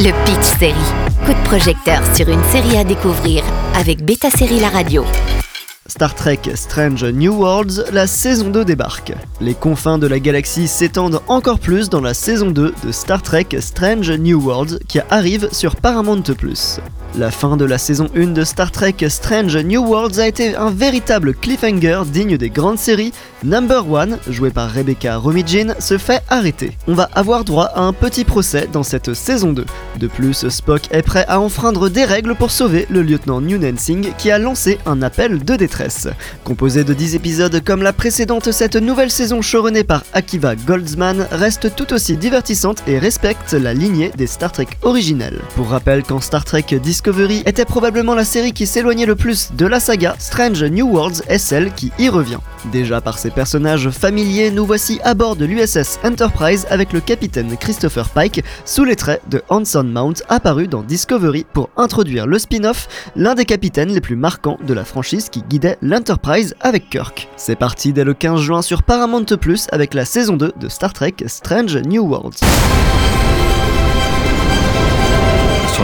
Le 0.00 0.12
Pitch 0.24 0.58
Série. 0.60 0.74
Coup 1.26 1.32
de 1.32 1.44
projecteur 1.44 2.00
sur 2.14 2.28
une 2.28 2.44
série 2.52 2.76
à 2.76 2.84
découvrir 2.84 3.42
avec 3.74 4.04
Beta 4.04 4.30
Série 4.30 4.60
La 4.60 4.68
Radio. 4.68 5.04
Star 5.88 6.14
Trek 6.14 6.38
Strange 6.54 7.04
New 7.04 7.34
Worlds, 7.34 7.84
la 7.92 8.06
saison 8.06 8.50
2 8.50 8.64
débarque. 8.64 9.12
Les 9.40 9.54
confins 9.54 9.98
de 9.98 10.06
la 10.06 10.20
galaxie 10.20 10.68
s'étendent 10.68 11.20
encore 11.26 11.58
plus 11.58 11.90
dans 11.90 12.00
la 12.00 12.14
saison 12.14 12.52
2 12.52 12.74
de 12.84 12.92
Star 12.92 13.22
Trek 13.22 13.48
Strange 13.58 14.12
New 14.12 14.40
Worlds 14.40 14.78
qui 14.86 15.00
arrive 15.10 15.48
sur 15.50 15.74
Paramount+. 15.74 16.22
La 17.16 17.30
fin 17.30 17.56
de 17.56 17.64
la 17.64 17.78
saison 17.78 18.06
1 18.14 18.28
de 18.28 18.44
Star 18.44 18.70
Trek 18.70 18.94
Strange 19.08 19.56
New 19.56 19.82
Worlds 19.82 20.20
a 20.20 20.28
été 20.28 20.54
un 20.54 20.70
véritable 20.70 21.34
cliffhanger 21.34 22.02
digne 22.06 22.36
des 22.36 22.50
grandes 22.50 22.78
séries. 22.78 23.12
Number 23.42 23.90
One, 23.90 24.18
joué 24.28 24.50
par 24.50 24.70
Rebecca 24.70 25.16
Romijn, 25.16 25.74
se 25.78 25.96
fait 25.96 26.22
arrêter. 26.28 26.76
On 26.86 26.94
va 26.94 27.08
avoir 27.14 27.44
droit 27.44 27.70
à 27.74 27.80
un 27.80 27.92
petit 27.92 28.24
procès 28.24 28.68
dans 28.72 28.82
cette 28.82 29.14
saison 29.14 29.52
2. 29.52 29.64
De 29.98 30.06
plus, 30.06 30.48
Spock 30.48 30.82
est 30.90 31.02
prêt 31.02 31.24
à 31.28 31.40
enfreindre 31.40 31.88
des 31.88 32.04
règles 32.04 32.34
pour 32.34 32.50
sauver 32.50 32.86
le 32.90 33.02
lieutenant 33.02 33.40
New 33.40 33.58
Nansing 33.58 34.12
qui 34.18 34.30
a 34.30 34.38
lancé 34.38 34.78
un 34.86 35.02
appel 35.02 35.44
de 35.44 35.56
détresse. 35.56 36.08
Composé 36.44 36.84
de 36.84 36.94
10 36.94 37.14
épisodes 37.14 37.62
comme 37.64 37.82
la 37.82 37.92
précédente, 37.92 38.52
cette 38.52 38.76
nouvelle 38.76 39.10
saison 39.10 39.40
showrunnée 39.40 39.84
par 39.84 40.04
Akiva 40.12 40.54
Goldsman 40.56 41.26
reste 41.32 41.74
tout 41.74 41.92
aussi 41.92 42.16
divertissante 42.16 42.82
et 42.86 42.98
respecte 42.98 43.54
la 43.54 43.72
lignée 43.72 44.12
des 44.16 44.26
Star 44.26 44.52
Trek 44.52 44.68
originelles. 44.82 45.40
Pour 45.56 45.70
rappel, 45.70 46.02
quand 46.02 46.20
Star 46.20 46.44
Trek 46.44 46.66
Discovery 46.98 47.44
était 47.46 47.64
probablement 47.64 48.16
la 48.16 48.24
série 48.24 48.52
qui 48.52 48.66
s'éloignait 48.66 49.06
le 49.06 49.14
plus 49.14 49.52
de 49.52 49.66
la 49.66 49.78
saga, 49.78 50.16
Strange 50.18 50.64
New 50.64 50.84
Worlds 50.84 51.22
est 51.28 51.38
celle 51.38 51.72
qui 51.72 51.92
y 51.96 52.08
revient. 52.08 52.40
Déjà 52.72 53.00
par 53.00 53.20
ses 53.20 53.30
personnages 53.30 53.88
familiers, 53.90 54.50
nous 54.50 54.66
voici 54.66 54.98
à 55.04 55.14
bord 55.14 55.36
de 55.36 55.44
l'USS 55.44 56.00
Enterprise 56.02 56.66
avec 56.70 56.92
le 56.92 56.98
capitaine 56.98 57.56
Christopher 57.56 58.08
Pike 58.08 58.42
sous 58.64 58.82
les 58.82 58.96
traits 58.96 59.22
de 59.28 59.42
Hanson 59.48 59.84
Mount 59.84 60.24
apparu 60.28 60.66
dans 60.66 60.82
Discovery 60.82 61.46
pour 61.52 61.70
introduire 61.76 62.26
le 62.26 62.36
spin-off, 62.36 62.88
l'un 63.14 63.36
des 63.36 63.44
capitaines 63.44 63.94
les 63.94 64.00
plus 64.00 64.16
marquants 64.16 64.58
de 64.66 64.74
la 64.74 64.84
franchise 64.84 65.28
qui 65.28 65.42
guidait 65.42 65.78
l'Enterprise 65.80 66.56
avec 66.60 66.90
Kirk. 66.90 67.28
C'est 67.36 67.54
parti 67.54 67.92
dès 67.92 68.02
le 68.02 68.14
15 68.14 68.40
juin 68.40 68.60
sur 68.60 68.82
Paramount 68.82 69.24
Plus 69.40 69.68
avec 69.70 69.94
la 69.94 70.04
saison 70.04 70.36
2 70.36 70.52
de 70.58 70.68
Star 70.68 70.92
Trek 70.92 71.14
Strange 71.28 71.76
New 71.76 72.04
Worlds. 72.04 72.40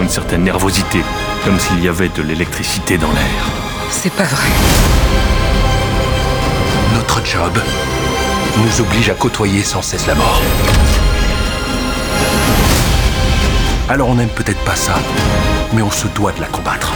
Une 0.03 0.11
certaine 0.11 0.45
nervosité, 0.45 1.01
comme 1.45 1.59
s'il 1.59 1.83
y 1.83 1.89
avait 1.89 2.11
de 2.11 2.21
l'électricité 2.21 2.99
dans 2.99 3.11
l'air. 3.11 3.45
C'est 3.91 4.13
pas 4.13 4.25
vrai. 4.25 4.51
Notre 6.93 7.25
job 7.25 7.59
nous 8.59 8.81
oblige 8.83 9.09
à 9.09 9.15
côtoyer 9.15 9.63
sans 9.63 9.81
cesse 9.81 10.07
la 10.07 10.15
mort. 10.15 10.43
Alors 13.89 14.09
on 14.11 14.17
n'aime 14.17 14.29
peut-être 14.29 14.63
pas 14.65 14.77
ça, 14.77 14.95
mais 15.73 15.81
on 15.81 15.91
se 15.91 16.07
doit 16.09 16.33
de 16.33 16.41
la 16.41 16.49
combattre. 16.49 16.93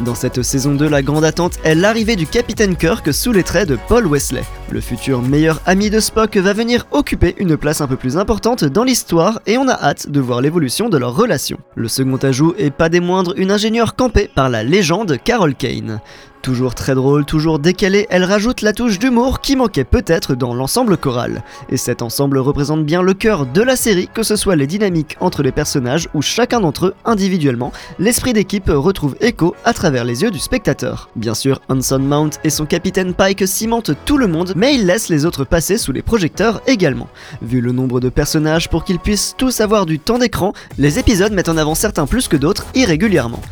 Dans 0.00 0.14
cette 0.14 0.42
saison 0.42 0.74
2, 0.74 0.90
la 0.90 1.00
grande 1.00 1.24
attente 1.24 1.54
est 1.64 1.74
l'arrivée 1.74 2.16
du 2.16 2.26
capitaine 2.26 2.76
Kirk 2.76 3.14
sous 3.14 3.32
les 3.32 3.42
traits 3.42 3.66
de 3.70 3.78
Paul 3.88 4.06
Wesley. 4.06 4.44
Le 4.70 4.82
futur 4.82 5.22
meilleur 5.22 5.62
ami 5.64 5.88
de 5.88 6.00
Spock 6.00 6.36
va 6.36 6.52
venir 6.52 6.86
occuper 6.90 7.34
une 7.38 7.56
place 7.56 7.80
un 7.80 7.86
peu 7.86 7.96
plus 7.96 8.18
importante 8.18 8.64
dans 8.64 8.84
l'histoire 8.84 9.40
et 9.46 9.56
on 9.56 9.68
a 9.68 9.72
hâte 9.72 10.10
de 10.10 10.20
voir 10.20 10.42
l'évolution 10.42 10.90
de 10.90 10.98
leur 10.98 11.16
relation. 11.16 11.56
Le 11.76 11.88
second 11.88 12.18
ajout 12.18 12.54
est 12.58 12.70
pas 12.70 12.90
des 12.90 13.00
moindres 13.00 13.32
une 13.38 13.50
ingénieure 13.50 13.96
campée 13.96 14.28
par 14.34 14.50
la 14.50 14.62
légende 14.62 15.16
Carol 15.24 15.54
Kane. 15.54 16.00
Toujours 16.46 16.76
très 16.76 16.94
drôle, 16.94 17.24
toujours 17.24 17.58
décalé, 17.58 18.06
elle 18.08 18.22
rajoute 18.22 18.62
la 18.62 18.72
touche 18.72 19.00
d'humour 19.00 19.40
qui 19.40 19.56
manquait 19.56 19.82
peut-être 19.82 20.36
dans 20.36 20.54
l'ensemble 20.54 20.96
choral. 20.96 21.42
Et 21.70 21.76
cet 21.76 22.02
ensemble 22.02 22.38
représente 22.38 22.84
bien 22.84 23.02
le 23.02 23.14
cœur 23.14 23.46
de 23.46 23.62
la 23.62 23.74
série, 23.74 24.08
que 24.14 24.22
ce 24.22 24.36
soit 24.36 24.54
les 24.54 24.68
dynamiques 24.68 25.16
entre 25.18 25.42
les 25.42 25.50
personnages 25.50 26.08
ou 26.14 26.22
chacun 26.22 26.60
d'entre 26.60 26.86
eux 26.86 26.94
individuellement, 27.04 27.72
l'esprit 27.98 28.32
d'équipe 28.32 28.68
retrouve 28.68 29.16
écho 29.20 29.56
à 29.64 29.72
travers 29.72 30.04
les 30.04 30.22
yeux 30.22 30.30
du 30.30 30.38
spectateur. 30.38 31.10
Bien 31.16 31.34
sûr, 31.34 31.60
Hanson 31.68 31.98
Mount 31.98 32.38
et 32.44 32.50
son 32.50 32.64
capitaine 32.64 33.12
Pike 33.12 33.48
cimentent 33.48 33.96
tout 34.04 34.16
le 34.16 34.28
monde, 34.28 34.52
mais 34.54 34.76
ils 34.76 34.86
laissent 34.86 35.08
les 35.08 35.26
autres 35.26 35.42
passer 35.42 35.78
sous 35.78 35.90
les 35.90 36.02
projecteurs 36.02 36.62
également. 36.68 37.08
Vu 37.42 37.60
le 37.60 37.72
nombre 37.72 37.98
de 37.98 38.08
personnages 38.08 38.70
pour 38.70 38.84
qu'ils 38.84 39.00
puissent 39.00 39.34
tous 39.36 39.60
avoir 39.60 39.84
du 39.84 39.98
temps 39.98 40.18
d'écran, 40.18 40.52
les 40.78 41.00
épisodes 41.00 41.32
mettent 41.32 41.48
en 41.48 41.56
avant 41.56 41.74
certains 41.74 42.06
plus 42.06 42.28
que 42.28 42.36
d'autres 42.36 42.66
irrégulièrement. 42.76 43.42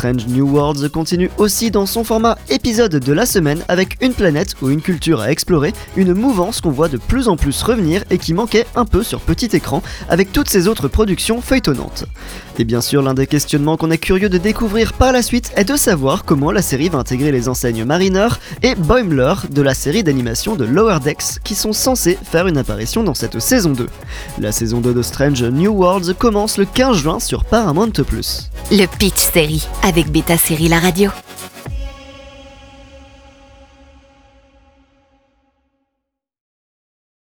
Strange 0.00 0.28
New 0.28 0.48
Worlds 0.48 0.88
continue 0.88 1.30
aussi 1.36 1.70
dans 1.70 1.84
son 1.84 2.04
format 2.04 2.38
épisode 2.48 2.94
de 2.94 3.12
la 3.12 3.26
semaine 3.26 3.62
avec 3.68 3.98
une 4.00 4.14
planète 4.14 4.54
ou 4.62 4.70
une 4.70 4.80
culture 4.80 5.20
à 5.20 5.30
explorer, 5.30 5.74
une 5.94 6.14
mouvance 6.14 6.62
qu'on 6.62 6.70
voit 6.70 6.88
de 6.88 6.96
plus 6.96 7.28
en 7.28 7.36
plus 7.36 7.62
revenir 7.62 8.02
et 8.08 8.16
qui 8.16 8.32
manquait 8.32 8.64
un 8.76 8.86
peu 8.86 9.02
sur 9.02 9.20
petit 9.20 9.54
écran 9.54 9.82
avec 10.08 10.32
toutes 10.32 10.48
ces 10.48 10.68
autres 10.68 10.88
productions 10.88 11.42
feuilletonnantes. 11.42 12.06
Et 12.58 12.64
bien 12.64 12.80
sûr, 12.80 13.02
l'un 13.02 13.12
des 13.12 13.26
questionnements 13.26 13.76
qu'on 13.76 13.90
est 13.90 13.98
curieux 13.98 14.30
de 14.30 14.38
découvrir 14.38 14.94
par 14.94 15.12
la 15.12 15.20
suite 15.20 15.52
est 15.54 15.64
de 15.64 15.76
savoir 15.76 16.24
comment 16.24 16.50
la 16.50 16.62
série 16.62 16.88
va 16.88 16.98
intégrer 16.98 17.30
les 17.30 17.50
enseignes 17.50 17.84
Mariner 17.84 18.28
et 18.62 18.76
Boimler 18.76 19.34
de 19.50 19.60
la 19.60 19.74
série 19.74 20.02
d'animation 20.02 20.56
de 20.56 20.64
Lower 20.64 21.00
Decks 21.04 21.40
qui 21.44 21.54
sont 21.54 21.74
censés 21.74 22.16
faire 22.22 22.46
une 22.46 22.56
apparition 22.56 23.04
dans 23.04 23.12
cette 23.12 23.38
saison 23.38 23.72
2. 23.72 23.86
La 24.38 24.52
saison 24.52 24.80
2 24.80 24.94
de 24.94 25.02
Strange 25.02 25.44
New 25.44 25.72
Worlds 25.72 26.14
commence 26.14 26.56
le 26.56 26.64
15 26.64 26.96
juin 26.96 27.20
sur 27.20 27.44
Paramount+. 27.44 27.92
Série 29.32 29.68
avec 29.82 30.10
Beta 30.10 30.36
Série 30.36 30.68
La 30.68 30.80
Radio. 30.80 31.10